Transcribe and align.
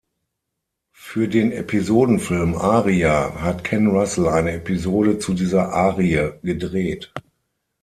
Für 0.95 1.27
den 1.27 1.51
Episodenfilm 1.51 2.55
"Aria" 2.55 3.39
hat 3.39 3.63
Ken 3.63 3.85
Russell 3.85 4.29
eine 4.29 4.53
Episode 4.53 5.19
zu 5.19 5.35
dieser 5.35 5.73
Arie 5.73 6.31
gedreht. 6.41 7.13